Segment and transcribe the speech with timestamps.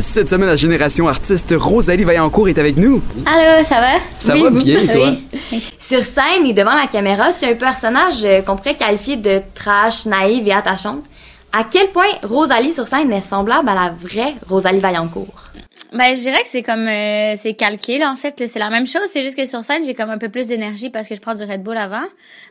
[0.00, 3.02] Cette semaine, la génération artiste Rosalie Vaillancourt est avec nous.
[3.26, 3.98] Allô, ça va?
[4.18, 5.12] Ça va bien, toi?
[5.78, 9.42] Sur scène et devant la caméra, tu es un personnage euh, qu'on pourrait qualifier de
[9.54, 11.02] trash, naïve et attachante.
[11.52, 15.50] À quel point Rosalie sur scène est semblable à la vraie Rosalie Vaillancourt?
[15.94, 18.86] Ben, je dirais que c'est comme euh, c'est calqué là en fait, c'est la même
[18.86, 21.20] chose, c'est juste que sur scène, j'ai comme un peu plus d'énergie parce que je
[21.20, 22.04] prends du Red Bull avant.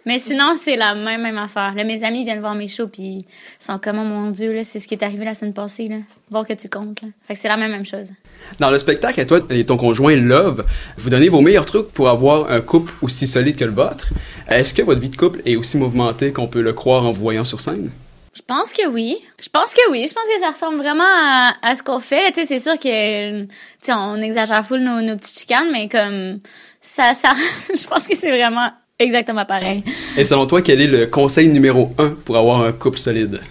[0.06, 1.74] Mais sinon, c'est la même même affaire.
[1.74, 3.26] Là, mes amis viennent voir mes shows puis ils
[3.58, 5.96] sont comme oh mon dieu là, c'est ce qui est arrivé la semaine passée là.
[6.30, 7.08] Voir que tu comptes là.
[7.28, 8.12] Fait que c'est la même même chose.
[8.60, 10.64] Dans le spectacle, à toi et ton conjoint Love,
[10.98, 14.10] vous donnez vos meilleurs trucs pour avoir un couple aussi solide que le vôtre.
[14.50, 17.22] Est-ce que votre vie de couple est aussi mouvementée qu'on peut le croire en vous
[17.22, 17.90] voyant sur scène?
[18.34, 19.18] Je pense que oui.
[19.42, 20.06] Je pense que oui.
[20.08, 22.32] Je pense que ça ressemble vraiment à, à ce qu'on fait.
[22.32, 23.48] Tu sais, c'est sûr que, tu
[23.82, 26.40] sais, on exagère full nos, nos petites chicanes, mais comme,
[26.80, 27.34] ça, ça,
[27.76, 29.84] je pense que c'est vraiment exactement pareil.
[30.18, 33.42] Et selon toi, quel est le conseil numéro un pour avoir un couple solide?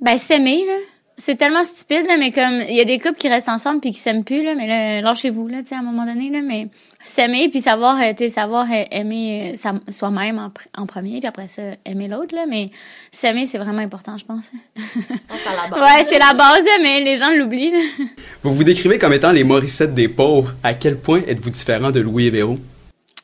[0.00, 0.76] Ben, s'aimer, là.
[1.20, 3.90] C'est tellement stupide, là, mais comme, il y a des couples qui restent ensemble puis
[3.90, 6.42] qui s'aiment plus, là, mais là, lâchez-vous, là, tu sais, à un moment donné, là,
[6.42, 6.68] mais
[7.04, 11.18] s'aimer puis savoir, euh, tu sais, savoir euh, aimer euh, soi-même en, pr- en premier
[11.18, 12.70] puis après ça, aimer l'autre, là, mais
[13.10, 14.52] s'aimer, c'est vraiment important, je pense.
[14.76, 17.80] ouais, c'est la base, là, mais les gens l'oublient, là.
[18.44, 20.54] Vous vous décrivez comme étant les Morissettes des pauvres.
[20.62, 22.54] À quel point êtes-vous différent de Louis et Véro?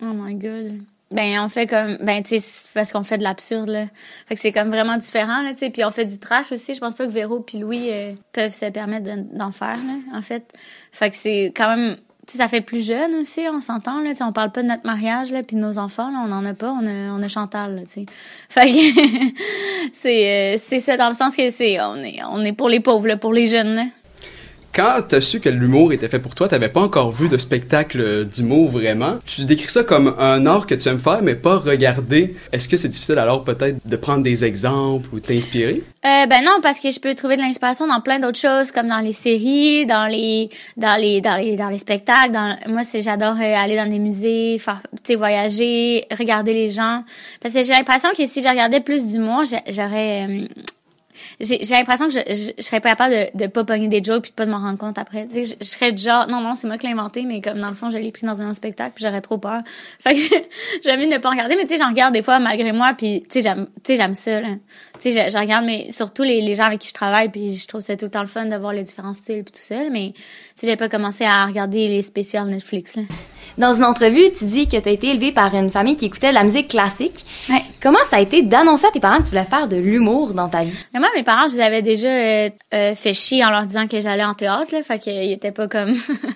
[0.03, 0.81] Oh my god.
[1.15, 3.85] Ben on fait comme ben tu sais parce qu'on fait de l'absurde là.
[4.27, 6.75] Fait que c'est comme vraiment différent là, tu sais, puis on fait du trash aussi,
[6.75, 9.95] je pense pas que Véro puis Louis euh, peuvent se permettre de- d'en faire là
[10.13, 10.53] en fait.
[10.91, 14.11] Fait que c'est quand même tu sais ça fait plus jeune aussi, on s'entend là,
[14.11, 16.33] tu sais on parle pas de notre mariage là puis de nos enfants là, on
[16.33, 18.07] en a pas, on a on a Chantal là, tu sais.
[18.49, 18.77] Fait que
[19.93, 22.81] c'est euh, c'est ça dans le sens que c'est on est on est pour les
[22.81, 23.85] pauvres là, pour les jeunes là.
[24.75, 28.25] Quand t'as su que l'humour était fait pour toi, t'avais pas encore vu de spectacle
[28.25, 29.21] d'humour vraiment.
[29.25, 32.35] Tu décris ça comme un art que tu aimes faire, mais pas regarder.
[32.51, 35.85] Est-ce que c'est difficile alors peut-être de prendre des exemples ou t'inspirer?
[36.05, 38.89] Euh, ben non, parce que je peux trouver de l'inspiration dans plein d'autres choses, comme
[38.89, 42.37] dans les séries, dans les, dans les, dans les, dans les spectacles.
[42.67, 47.05] Moi, c'est j'adore euh, aller dans des musées, faire, tu voyager, regarder les gens.
[47.41, 50.49] Parce que j'ai l'impression que si je regardais plus d'humour, j'aurais, euh,
[51.41, 54.03] j'ai j'ai l'impression que je, je, je serais pas capable de, de pas pogner des
[54.03, 55.27] jokes puis de pas de m'en rendre compte après.
[55.27, 57.41] Tu sais, je, je serais du genre, non, non, c'est moi qui l'ai inventé, mais
[57.41, 59.63] comme dans le fond, je l'ai pris dans un spectacle puis j'aurais trop peur.
[60.01, 60.21] Fait que
[60.85, 63.23] j'aime mieux ne pas regarder, mais tu sais, j'en regarde des fois malgré moi puis
[63.23, 64.49] tu sais, j'aime, tu sais, j'aime ça, là.
[65.01, 67.67] Tu sais, je, regarde, mais surtout les, les gens avec qui je travaille puis je
[67.67, 69.77] trouve ça tout le temps le fun de voir les différents styles puis tout ça,
[69.91, 70.23] mais tu
[70.57, 73.03] sais, j'ai pas commencé à regarder les spéciales Netflix, là.
[73.57, 76.31] Dans une entrevue, tu dis que tu as été élevée par une famille qui écoutait
[76.31, 77.25] de la musique classique.
[77.49, 77.63] Ouais.
[77.81, 80.49] Comment ça a été d'annoncer à tes parents que tu voulais faire de l'humour dans
[80.49, 80.77] ta vie?
[80.93, 83.87] Mais moi, mes parents, je les avais déjà euh, euh, fait chier en leur disant
[83.87, 84.83] que j'allais en théâtre, là.
[84.83, 85.95] Fait qu'ils étaient pas comme...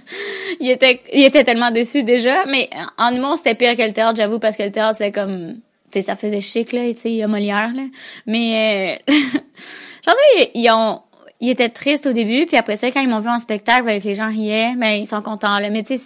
[0.61, 2.47] ils, étaient, ils étaient tellement déçus déjà.
[2.47, 5.57] Mais en humour, c'était pire que le théâtre, j'avoue, parce que le théâtre, c'est comme...
[5.91, 7.83] Tu sais, ça faisait chic, là, tu sais, il y a Molière, là.
[8.27, 8.99] Mais...
[9.09, 11.03] Euh, je pense qu'ils ils ont...
[11.41, 14.03] Ils étaient tristes au début, puis après ça, quand ils m'ont vu en spectacle avec
[14.03, 15.71] les gens riaient, ben ils sont contents, là.
[15.71, 16.03] Mais tu sais,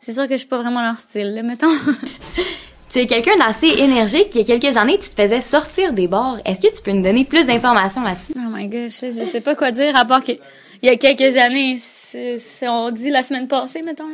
[0.00, 1.68] c'est sûr que je suis pas vraiment leur style, là, mettons.
[2.92, 4.28] Tu es quelqu'un d'assez énergique.
[4.34, 6.38] Il y a quelques années, tu te faisais sortir des bars.
[6.44, 8.34] Est-ce que tu peux nous donner plus d'informations là-dessus?
[8.36, 11.38] Oh my god, je, sais pas quoi dire, à part que il y a quelques
[11.38, 11.78] années,
[12.62, 14.04] on dit la semaine passée, mettons.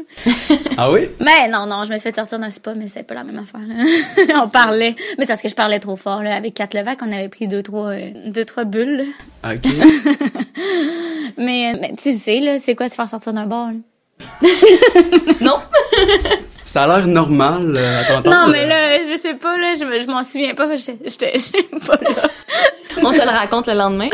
[0.76, 1.08] Ah oui?
[1.18, 3.38] Mais non, non, je me suis fait sortir d'un spa, mais c'est pas la même
[3.38, 3.62] affaire.
[3.66, 4.42] Là.
[4.44, 6.22] on parlait, mais c'est parce que je parlais trop fort.
[6.22, 6.36] Là.
[6.36, 9.08] Avec Kat Levac, on avait pris deux, trois, euh, deux, trois bulles.
[9.42, 9.54] là.
[9.54, 9.66] Ok.
[11.36, 13.70] Mais, mais tu sais, là, c'est quoi se faire sortir d'un bar?
[13.70, 14.48] là?
[15.40, 15.58] Non.
[16.68, 18.44] Ça a l'air normal euh, à t'entendre.
[18.44, 21.32] Non, mais là, je sais pas, là, je, je m'en souviens pas, que j'étais
[21.86, 22.28] pas là.
[23.02, 24.10] On te le raconte le lendemain.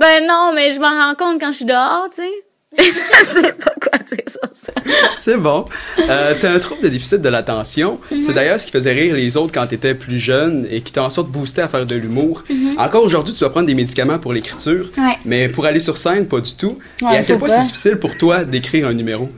[0.00, 2.30] Ben non, mais je m'en rends compte quand je suis dehors, tu sais.
[2.78, 4.72] je sais pas quoi dire sur ça.
[5.18, 5.66] C'est bon.
[5.98, 8.00] Euh, t'as un trouble de déficit de l'attention.
[8.10, 11.02] C'est d'ailleurs ce qui faisait rire les autres quand t'étais plus jeune et qui t'a
[11.04, 12.42] en sorte boosté à faire de l'humour.
[12.78, 14.90] Encore aujourd'hui, tu dois prendre des médicaments pour l'écriture.
[14.96, 15.18] Ouais.
[15.26, 16.78] Mais pour aller sur scène, pas du tout.
[17.02, 19.30] Ouais, et à quel point c'est difficile pour toi d'écrire un numéro?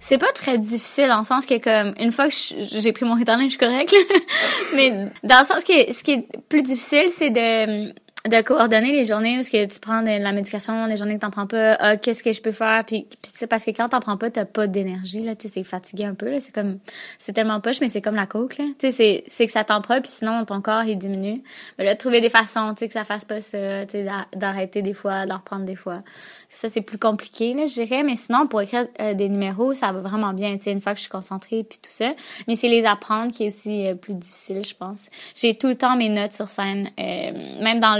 [0.00, 3.14] C'est pas très difficile dans le sens que comme une fois que j'ai pris mon
[3.14, 3.94] Ritalin, je suis correcte.
[4.74, 4.90] Mais
[5.22, 7.92] dans le sens que ce qui est plus difficile, c'est de
[8.28, 11.20] de coordonner les journées où ce que tu prends de la médication, les journées que
[11.20, 14.00] t'en prends pas, ah, qu'est-ce que je peux faire, puis, puis parce que quand t'en
[14.00, 16.80] prends pas, t'as pas d'énergie là, tu sais, c'est fatigué un peu là, c'est comme,
[17.18, 19.64] c'est tellement poche, mais c'est comme la coke là, tu sais, c'est c'est que ça
[19.64, 21.42] t'en prend, puis sinon ton corps il diminue.
[21.78, 24.26] Mais là, trouver des façons, tu sais, que ça fasse pas ça, tu sais, d'a-
[24.36, 26.02] d'arrêter des fois, d'en reprendre des fois.
[26.50, 29.92] Ça c'est plus compliqué là, je dirais, mais sinon pour écrire euh, des numéros, ça
[29.92, 32.12] va vraiment bien, tu sais, une fois que je suis concentrée puis tout ça.
[32.48, 35.08] Mais c'est les apprendre qui est aussi euh, plus difficile, je pense.
[35.34, 37.96] J'ai tout le temps mes notes sur scène, euh, même dans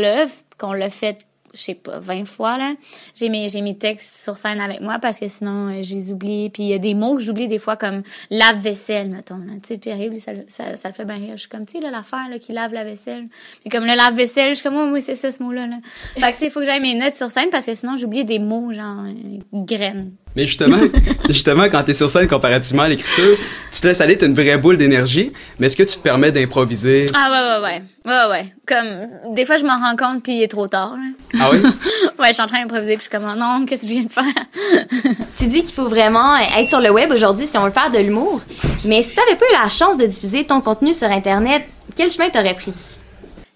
[0.59, 1.19] qu'on l'a fait
[1.55, 2.75] je sais pas, 20 fois, là.
[3.15, 6.13] J'ai mes, j'ai mes textes sur scène avec moi parce que sinon, euh, je les
[6.13, 6.51] oublie.
[6.51, 9.55] Puis il y a des mots que j'oublie des fois comme lave-vaisselle, mettons, là.
[9.63, 10.19] Tu sais,
[10.49, 11.33] ça, ça, le fait bien rire.
[11.33, 13.27] Je suis comme, tu sais, l'affaire, là, qui lave la vaisselle.
[13.61, 15.77] Puis comme le lave-vaisselle, je suis comme, oh, oui, c'est ça, ce mot-là, là.
[16.15, 17.97] Fait que, tu sais, il faut que j'aille mes notes sur scène parce que sinon,
[17.97, 20.13] j'oublie des mots, genre, euh, graines.
[20.37, 20.79] Mais justement,
[21.29, 23.37] justement, quand t'es sur scène comparativement à l'écriture,
[23.73, 26.31] tu te laisses aller, t'as une vraie boule d'énergie, mais est-ce que tu te permets
[26.31, 27.07] d'improviser?
[27.15, 27.83] Ah ouais, ouais, ouais.
[28.07, 28.55] Ouais, ouais.
[28.67, 31.41] Comme, des fois, je m'en rends compte puis il est trop tard, là.
[31.41, 31.61] Ah oui?
[32.19, 33.93] ouais, je suis en train d'improviser puis je suis comme, oh non, qu'est-ce que je
[33.93, 35.17] viens de faire?
[35.39, 37.99] Tu dis qu'il faut vraiment être sur le web aujourd'hui si on veut faire de
[37.99, 38.43] l'humour.
[38.85, 41.63] Mais si t'avais pas eu la chance de diffuser ton contenu sur Internet,
[41.97, 42.73] quel chemin t'aurais pris?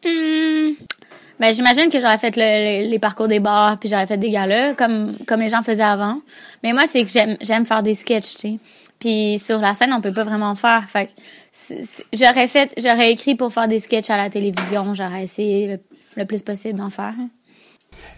[0.04, 0.72] Hmm.
[1.40, 4.30] Ben, j'imagine que j'aurais fait le- le- les parcours des bars puis j'aurais fait des
[4.30, 6.20] galas comme comme les gens faisaient avant.
[6.62, 8.58] Mais moi, c'est que j'aime j'aime faire des sketchs, tu sais.
[9.00, 10.84] Puis sur la scène, on peut pas vraiment en faire.
[10.88, 11.08] Fait
[12.12, 15.78] j'aurais fait j'aurais écrit pour faire des sketchs à la télévision, j'aurais essayé
[16.16, 17.14] le, plus possible d'en faire.
[17.18, 17.28] hein.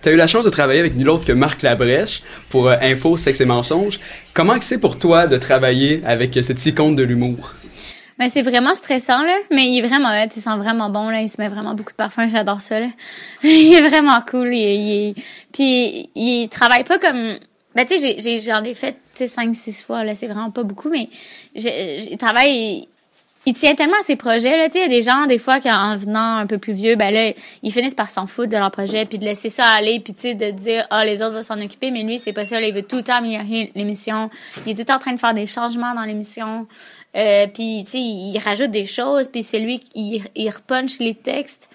[0.02, 3.16] T'as eu la chance de travailler avec nul autre que Marc Labrèche pour euh, Info,
[3.16, 3.98] Sexe et Mensonges.
[4.34, 7.54] Comment c'est pour toi de travailler avec euh, cette icône de l'humour?
[8.18, 9.36] Ben, c'est vraiment stressant, là.
[9.50, 11.20] Mais il est vraiment hot, il sent vraiment bon, là.
[11.20, 12.88] Il se met vraiment beaucoup de parfum, j'adore ça, là.
[13.42, 15.14] il est vraiment cool, il, il
[15.52, 17.38] Puis, il travaille pas comme...
[17.74, 20.14] Ben, tu sais, j'en ai fait, tu sais, cinq, six fois, là.
[20.14, 21.10] C'est vraiment pas beaucoup, mais
[21.54, 22.88] j'ai- j'ai- il travaille...
[23.46, 24.66] Il, tient tellement à ses projets, là.
[24.66, 26.72] Tu sais, il y a des gens, des fois, qui, en venant un peu plus
[26.72, 27.32] vieux, ben là,
[27.62, 30.22] ils finissent par s'en foutre de leur projet, puis de laisser ça aller, puis tu
[30.22, 32.60] sais, de dire, ah, les autres vont s'en occuper, mais lui, c'est pas ça.
[32.60, 34.31] Il veut tout le temps améliorer l'émission.
[34.66, 36.66] Il est tout le temps en train de faire des changements dans l'émission.
[37.16, 41.14] Euh, puis tu sais, il rajoute des choses, puis c'est lui qui il repunch les
[41.14, 41.69] textes.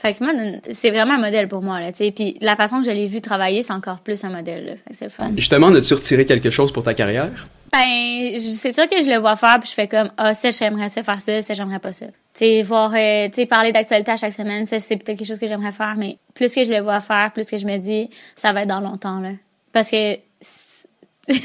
[0.00, 0.32] Fait que moi,
[0.70, 2.10] c'est vraiment un modèle pour moi, là, tu sais.
[2.10, 5.10] Puis la façon que je l'ai vu travailler, c'est encore plus un modèle, c'est le
[5.10, 5.30] fun.
[5.36, 7.46] Justement, as-tu retiré quelque chose pour ta carrière?
[7.72, 10.50] Ben, je- c'est sûr que je le vois faire, puis je fais comme, ah, ça,
[10.50, 12.06] j'aimerais ça faire ça, ça, j'aimerais pas ça.
[12.06, 15.28] Tu sais, voir, euh, tu sais, parler d'actualité à chaque semaine, ça, c'est peut-être quelque
[15.28, 17.76] chose que j'aimerais faire, mais plus que je le vois faire, plus que je me
[17.78, 19.30] dis, ça va être dans longtemps, là.
[19.72, 20.14] Parce que,
[21.28, 21.38] tu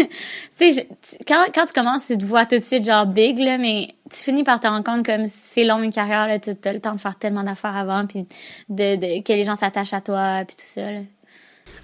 [0.55, 0.87] sais,
[1.27, 4.17] quand, quand tu commences, tu te vois tout de suite, genre, big, là, mais tu
[4.17, 6.93] finis par te rendre compte comme c'est long une carrière, là, tu as le temps
[6.95, 8.25] de faire tellement d'affaires avant, puis
[8.69, 10.99] de, de, que les gens s'attachent à toi, puis tout ça, là.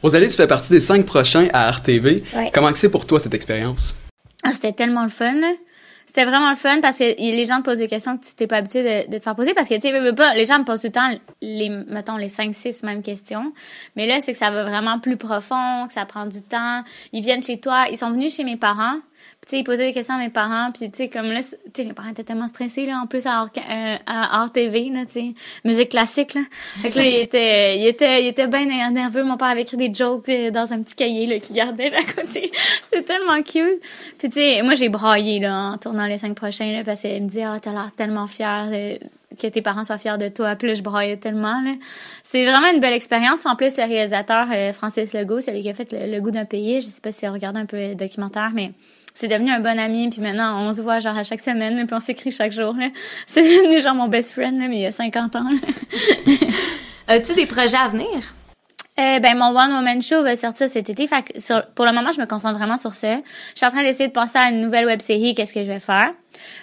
[0.02, 2.24] Rosalie, tu fais partie des cinq prochains à RTV.
[2.36, 2.50] Ouais.
[2.52, 3.96] Comment que c'est pour toi cette expérience?
[4.44, 5.40] Ah, c'était tellement le fun.
[6.06, 8.48] C'était vraiment le fun parce que les gens te posent des questions que tu t'es
[8.48, 10.88] pas habitué de, te faire poser parce que tu sais les gens me posent tout
[10.88, 11.10] le temps
[11.42, 13.54] les mettons les 5 6 mêmes questions.
[13.96, 16.84] Mais là c'est que ça va vraiment plus profond, que ça prend du temps.
[17.14, 18.98] Ils viennent chez toi, ils sont venus chez mes parents.
[19.46, 21.40] Puis ils posaient des questions à mes parents puis tu sais comme là
[21.80, 25.34] mes parents étaient tellement stressés là en plus à euh, à hors TV là tu
[25.66, 26.42] musique classique là.
[26.82, 29.78] Fait que là il était il était il était bien nerveux mon père avait écrit
[29.78, 32.52] des jokes euh, dans un petit cahier là qu'il gardait à côté.
[32.94, 33.82] C'est tellement cute.
[34.18, 37.24] Puis tu sais, moi j'ai braillé là en tournant les cinq prochains là parce qu'elle
[37.24, 38.96] me dit ah t'as l'air tellement fière euh,
[39.40, 40.56] que tes parents soient fiers de toi.
[40.56, 41.74] Puis là je braillais tellement là.
[42.24, 43.46] C'est vraiment une belle expérience.
[43.46, 46.46] En plus le réalisateur euh, Francis Legault, c'est lui qui a fait le, goût d'un
[46.46, 46.82] pays.
[46.82, 48.72] Je sais pas si vous regardé un peu le documentaire, mais
[49.14, 51.96] c'est devenu un bon ami puis maintenant on se voit genre à chaque semaine puis
[51.96, 52.76] on s'écrit chaque jour.
[53.28, 55.46] C'est devenu genre mon best friend là, mais il y a 50 ans.
[57.08, 58.08] As-tu des projets à venir?
[59.00, 61.08] Euh, ben mon One Woman Show va sortir cet été.
[61.08, 63.16] Fait que sur- pour le moment, je me concentre vraiment sur ça.
[63.16, 63.22] Je
[63.56, 65.34] suis en train d'essayer de penser à une nouvelle web série.
[65.34, 66.12] Qu'est-ce que je vais faire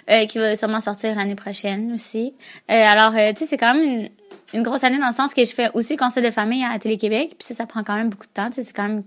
[0.09, 2.33] euh, qui va sûrement sortir l'année prochaine aussi.
[2.69, 4.09] Euh, alors, euh, tu sais, c'est quand même une,
[4.53, 6.97] une grosse année dans le sens que je fais aussi conseil de famille à Télé
[6.97, 7.35] Québec.
[7.37, 8.47] Puis ça, ça prend quand même beaucoup de temps.
[8.49, 9.03] Tu sais, c'est quand même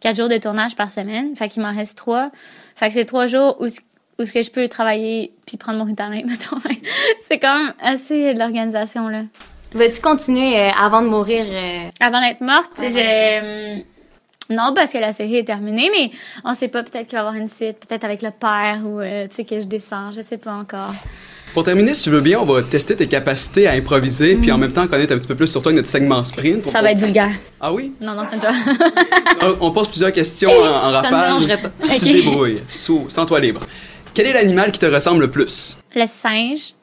[0.00, 1.36] quatre jours de tournage par semaine.
[1.36, 2.30] Fait qu'il m'en reste trois.
[2.76, 3.66] Fait que c'est trois jours où
[4.18, 6.58] où ce que je peux travailler puis prendre mon ritalin, mettons.
[7.22, 9.22] c'est quand même assez de l'organisation là.
[9.72, 11.46] Vas-tu continuer euh, avant de mourir?
[11.48, 12.88] euh, Avant d'être morte, Ouais.
[12.88, 13.82] je...
[14.50, 16.10] Non, parce que la série est terminée, mais
[16.44, 19.00] on sait pas, peut-être qu'il va y avoir une suite, peut-être avec le père ou,
[19.00, 20.92] euh, tu sais, que je descends, je sais pas encore.
[21.54, 24.58] Pour terminer, si tu veux bien, on va tester tes capacités à improviser, puis en
[24.58, 26.66] même temps connaître un petit peu plus sur toi notre segment sprint.
[26.66, 27.32] Ça va être vulgaire.
[27.60, 27.92] Ah oui?
[28.00, 28.42] Non, non, c'est une.
[29.42, 31.10] On- On pose plusieurs questions en, en Ça
[31.40, 31.70] ne pas.
[31.84, 33.60] Tu te débrouilles, sous, sans toi libre.
[34.14, 35.76] Quel est l'animal qui te ressemble le plus?
[35.94, 36.74] le singe.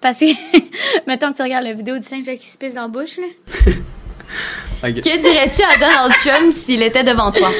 [0.00, 0.24] Parce que,
[1.06, 3.72] mettons que tu regardes la vidéo du singe qui se pisse dans la bouche, là.
[4.82, 7.50] Que dirais-tu à Donald Trump s'il était devant toi?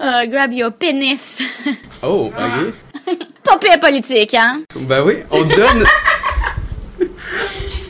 [0.00, 1.38] Euh, grab your penis.
[2.02, 3.16] Oh, ok.
[3.42, 4.62] pas pire politique, hein?
[4.76, 5.84] Ben oui, on te donne...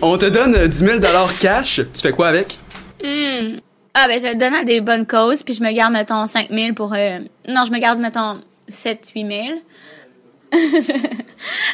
[0.03, 0.99] on te donne euh, 10 000
[1.41, 1.81] cash.
[1.95, 2.57] Tu fais quoi avec?
[3.03, 3.57] Hmm.
[3.95, 6.49] Ah, ben, je le donne à des bonnes causes, puis je me garde, mettons, 5
[6.51, 6.93] 000 pour...
[6.95, 7.19] euh,
[7.49, 9.43] Non, je me garde, mettons, 7 8 000.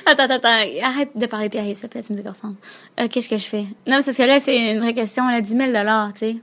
[0.06, 0.48] attends, attends, attends.
[0.82, 2.56] Arrête de parler, Pierre, s'il te plaît, tu me déconcentres.
[2.98, 3.64] Euh, Qu'est-ce que je fais?
[3.86, 6.36] Non, parce que là, c'est une vraie question, là, 10 000 tu sais.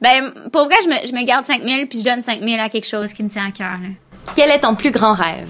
[0.00, 2.60] Ben, pour vrai, je me, je me garde 5 000 puis je donne 5 000
[2.60, 3.88] à quelque chose qui me tient à cœur, là.
[4.36, 5.48] Quel est ton plus grand rêve?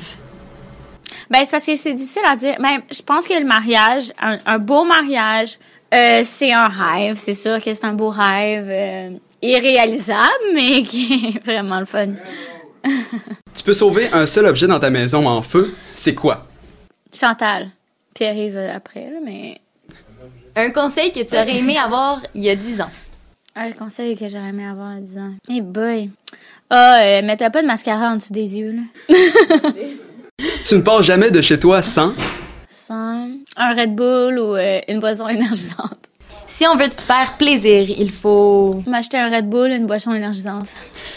[1.31, 2.57] Ben, c'est parce que c'est difficile à dire.
[2.61, 5.59] Ben, je pense que le mariage, un, un beau mariage,
[5.93, 7.17] euh, c'est un rêve.
[7.19, 8.69] C'est sûr que c'est un beau rêve.
[8.69, 9.11] euh,
[9.43, 10.23] irréalisable,
[10.55, 12.15] mais qui est vraiment le fun.
[13.55, 16.47] Tu peux sauver un seul objet dans ta maison en feu, c'est quoi?
[17.13, 17.69] Chantal.
[18.15, 19.61] Puis arrive après, là, mais...
[20.55, 22.91] Un conseil que tu aurais aimé avoir il y a 10 ans.
[23.61, 25.33] Un conseil que j'aurais aimé avoir à 10 ans.
[25.49, 26.11] Hey boy.
[26.71, 29.17] Ah, euh, mettez pas de mascara en dessous des yeux, là.
[30.65, 32.15] Tu ne pars jamais de chez toi sans...
[32.71, 35.99] Sans un Red Bull ou euh, une boisson énergisante.
[36.47, 38.81] Si on veut te faire plaisir, il faut...
[38.87, 40.69] M'acheter un Red Bull, une boisson énergisante.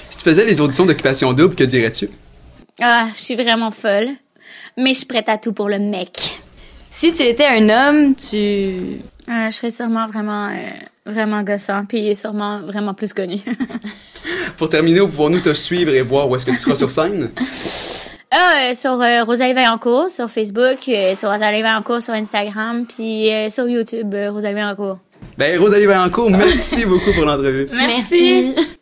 [0.10, 2.10] Si tu faisais les auditions d'occupation double, que dirais-tu?
[2.82, 4.10] Ah, je suis vraiment folle.
[4.78, 6.42] Mais je suis prête à tout pour le mec.
[6.90, 9.00] Si tu étais un homme, tu...
[9.30, 10.70] Euh, je serais sûrement vraiment, euh,
[11.06, 13.38] vraiment gossant, puis sûrement vraiment plus connu.
[14.58, 17.30] Pour terminer, où pouvons-nous te suivre et voir où est-ce que tu seras sur scène?
[18.32, 23.32] ah, euh, sur euh, Rosalie Vaillancourt, sur Facebook, euh, sur Rosalie Vaillancourt sur Instagram, puis
[23.32, 25.00] euh, sur YouTube, euh, Rosalie Vaillancourt.
[25.38, 27.68] Ben, Rosalie Vaillancourt, merci beaucoup pour l'entrevue.
[27.76, 28.54] Merci.
[28.56, 28.78] Merci.